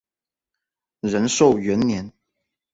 [1.01, 2.11] 仁寿元年。